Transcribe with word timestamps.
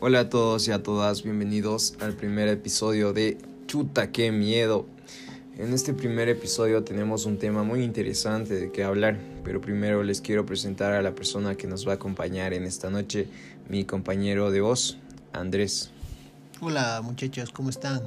Hola 0.00 0.20
a 0.20 0.28
todos 0.28 0.68
y 0.68 0.70
a 0.70 0.80
todas, 0.80 1.24
bienvenidos 1.24 1.96
al 1.98 2.12
primer 2.12 2.46
episodio 2.46 3.12
de 3.12 3.36
Chuta, 3.66 4.12
qué 4.12 4.30
miedo. 4.30 4.86
En 5.56 5.74
este 5.74 5.92
primer 5.92 6.28
episodio 6.28 6.84
tenemos 6.84 7.26
un 7.26 7.36
tema 7.36 7.64
muy 7.64 7.82
interesante 7.82 8.54
de 8.54 8.70
qué 8.70 8.84
hablar, 8.84 9.18
pero 9.42 9.60
primero 9.60 10.04
les 10.04 10.20
quiero 10.20 10.46
presentar 10.46 10.92
a 10.92 11.02
la 11.02 11.16
persona 11.16 11.56
que 11.56 11.66
nos 11.66 11.84
va 11.84 11.92
a 11.92 11.94
acompañar 11.96 12.52
en 12.52 12.62
esta 12.62 12.90
noche, 12.90 13.26
mi 13.68 13.84
compañero 13.84 14.52
de 14.52 14.60
voz, 14.60 14.98
Andrés. 15.32 15.90
Hola 16.60 17.00
muchachos, 17.02 17.50
¿cómo 17.50 17.68
están? 17.68 18.00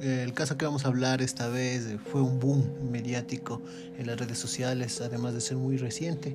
El 0.00 0.32
caso 0.32 0.56
que 0.56 0.64
vamos 0.64 0.86
a 0.86 0.88
hablar 0.88 1.20
esta 1.20 1.48
vez 1.48 1.96
fue 2.10 2.22
un 2.22 2.40
boom 2.40 2.64
mediático 2.90 3.60
en 3.98 4.06
las 4.06 4.18
redes 4.18 4.38
sociales, 4.38 5.02
además 5.02 5.34
de 5.34 5.42
ser 5.42 5.58
muy 5.58 5.76
reciente. 5.76 6.34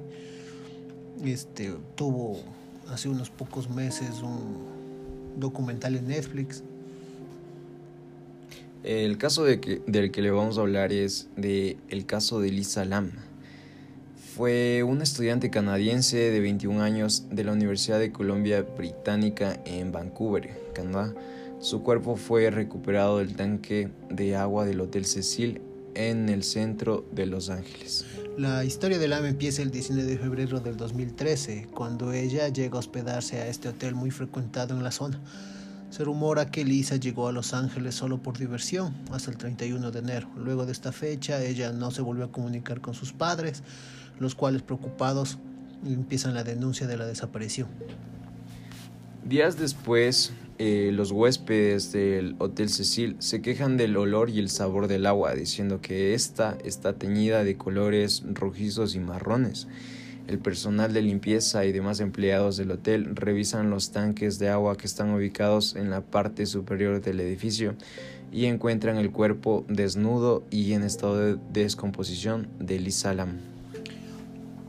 Este 1.26 1.74
tuvo 1.96 2.40
hace 2.88 3.10
unos 3.10 3.32
pocos 3.32 3.68
meses 3.68 4.22
un 4.22 4.82
documental 5.42 5.98
en 5.98 6.08
Netflix. 6.08 6.64
El 8.84 9.18
caso 9.18 9.44
del 9.44 9.60
que 9.60 10.22
le 10.22 10.32
vamos 10.32 10.58
a 10.58 10.62
hablar 10.62 10.94
es 10.94 11.28
de 11.36 11.78
el 11.90 12.06
caso 12.06 12.40
de 12.40 12.50
Lisa 12.50 12.86
Lam. 12.86 13.12
Fue 14.36 14.82
una 14.84 15.04
estudiante 15.04 15.50
canadiense 15.50 16.18
de 16.18 16.40
21 16.40 16.82
años 16.82 17.26
de 17.30 17.44
la 17.44 17.52
Universidad 17.52 18.00
de 18.00 18.14
Columbia 18.14 18.62
Británica 18.62 19.60
en 19.66 19.92
Vancouver, 19.92 20.50
Canadá. 20.74 21.14
Su 21.60 21.84
cuerpo 21.84 22.16
fue 22.16 22.50
recuperado 22.50 23.20
del 23.20 23.36
tanque 23.36 23.90
de 24.10 24.36
agua 24.36 24.66
del 24.66 24.80
Hotel 24.80 25.06
Cecil 25.06 25.62
en 25.96 26.30
el 26.30 26.44
centro 26.44 27.06
de 27.12 27.26
Los 27.26 27.50
Ángeles. 27.50 28.06
La 28.38 28.64
historia 28.64 28.98
de 28.98 29.08
Lam 29.08 29.26
empieza 29.26 29.62
el 29.62 29.72
19 29.72 30.10
de 30.10 30.18
febrero 30.18 30.60
del 30.60 30.78
2013, 30.78 31.68
cuando 31.74 32.14
ella 32.14 32.48
llega 32.48 32.76
a 32.76 32.80
hospedarse 32.80 33.40
a 33.40 33.48
este 33.48 33.70
hotel 33.70 33.94
muy 33.94 34.12
frecuentado 34.12 34.76
en 34.76 34.84
la 34.84 34.92
zona. 34.92 35.20
Se 35.90 36.06
rumora 36.06 36.50
que 36.50 36.64
Lisa 36.64 36.96
llegó 36.96 37.28
a 37.28 37.34
Los 37.34 37.54
Ángeles 37.54 37.96
solo 37.96 38.22
por 38.22 38.38
diversión 38.38 38.96
hasta 39.12 39.30
el 39.30 39.38
31 39.38 39.92
de 39.92 40.00
enero. 40.00 40.30
Luego 40.38 40.66
de 40.66 40.72
esta 40.72 40.94
fecha, 40.94 41.44
ella 41.44 41.74
no 41.74 41.92
se 41.92 42.02
volvió 42.02 42.24
a 42.24 42.32
comunicar 42.32 42.80
con 42.80 42.94
sus 42.94 43.12
padres, 43.12 43.64
los 44.18 44.34
cuales 44.34 44.62
preocupados 44.62 45.38
empiezan 45.86 46.34
la 46.34 46.46
denuncia 46.46 46.88
de 46.88 46.98
la 46.98 47.06
desaparición. 47.06 47.68
Días 49.24 49.58
después, 49.58 50.34
eh, 50.58 50.90
los 50.92 51.12
huéspedes 51.12 51.92
del 51.92 52.36
Hotel 52.40 52.70
Cecil 52.70 53.16
se 53.20 53.42
quejan 53.42 53.78
del 53.78 53.96
olor 53.96 54.32
y 54.32 54.40
el 54.40 54.50
sabor 54.50 54.88
del 54.88 55.06
agua, 55.06 55.36
diciendo 55.36 55.80
que 55.80 56.16
esta 56.16 56.58
está 56.66 56.94
teñida 56.94 57.44
de 57.44 57.56
colores 57.56 58.24
rojizos 58.34 58.96
y 58.96 59.00
marrones. 59.00 59.68
El 60.28 60.40
personal 60.40 60.92
de 60.94 61.04
limpieza 61.04 61.66
y 61.66 61.72
demás 61.72 62.00
empleados 62.00 62.58
del 62.58 62.72
hotel 62.72 63.16
revisan 63.16 63.70
los 63.70 63.92
tanques 63.92 64.40
de 64.40 64.50
agua 64.50 64.76
que 64.76 64.88
están 64.88 65.12
ubicados 65.12 65.76
en 65.76 65.92
la 65.92 66.02
parte 66.02 66.48
superior 66.48 67.00
del 67.00 67.20
edificio 67.20 67.76
y 68.32 68.46
encuentran 68.46 68.98
el 68.98 69.12
cuerpo 69.12 69.66
desnudo 69.68 70.44
y 70.50 70.74
en 70.74 70.82
estado 70.82 71.18
de 71.18 71.38
descomposición 71.54 72.48
de 72.60 72.80
Lam. 73.16 73.61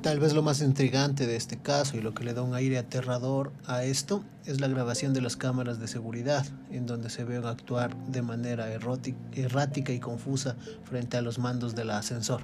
Tal 0.02 0.18
vez 0.18 0.34
lo 0.34 0.42
más 0.42 0.60
intrigante 0.62 1.28
de 1.28 1.36
este 1.36 1.58
caso 1.58 1.96
y 1.96 2.00
lo 2.00 2.12
que 2.12 2.24
le 2.24 2.34
da 2.34 2.42
un 2.42 2.56
aire 2.56 2.76
aterrador 2.76 3.52
a 3.66 3.84
esto 3.84 4.24
es 4.46 4.60
la 4.60 4.66
grabación 4.66 5.14
de 5.14 5.20
las 5.20 5.36
cámaras 5.36 5.78
de 5.78 5.86
seguridad, 5.86 6.44
en 6.72 6.86
donde 6.86 7.08
se 7.08 7.22
ve 7.22 7.36
actuar 7.36 7.96
de 8.08 8.20
manera 8.20 8.66
errática 8.72 9.92
y 9.92 10.00
confusa 10.00 10.56
frente 10.82 11.16
a 11.16 11.22
los 11.22 11.38
mandos 11.38 11.76
del 11.76 11.90
ascensor. 11.90 12.42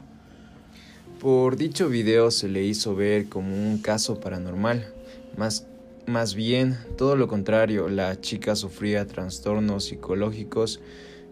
Por 1.20 1.56
dicho 1.56 1.88
video 1.88 2.30
se 2.30 2.46
le 2.46 2.62
hizo 2.62 2.94
ver 2.94 3.28
como 3.28 3.52
un 3.52 3.78
caso 3.78 4.20
paranormal, 4.20 4.86
más, 5.36 5.66
más 6.06 6.36
bien 6.36 6.78
todo 6.96 7.16
lo 7.16 7.26
contrario, 7.26 7.88
la 7.88 8.20
chica 8.20 8.54
sufría 8.54 9.04
trastornos 9.08 9.86
psicológicos 9.86 10.78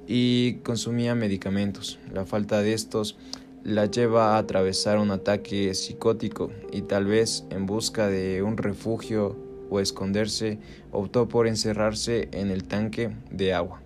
y 0.09 0.55
consumía 0.65 1.15
medicamentos. 1.15 2.01
La 2.13 2.27
falta 2.27 2.63
de 2.63 2.73
estos 2.73 3.17
la 3.67 3.87
lleva 3.87 4.37
a 4.37 4.39
atravesar 4.39 4.99
un 4.99 5.11
ataque 5.11 5.75
psicótico 5.75 6.53
y 6.71 6.83
tal 6.83 7.07
vez 7.07 7.45
en 7.51 7.67
busca 7.67 8.07
de 8.07 8.45
un 8.45 8.57
refugio 8.57 9.37
o 9.71 9.81
esconderse 9.81 10.61
optó 10.93 11.27
por 11.27 11.49
encerrarse 11.49 12.29
en 12.31 12.53
el 12.53 12.63
tanque 12.63 13.11
de 13.33 13.55
agua, 13.55 13.81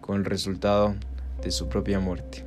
con 0.00 0.18
el 0.18 0.24
resultado 0.24 0.94
de 1.42 1.50
su 1.50 1.68
propia 1.68 1.98
muerte. 1.98 2.45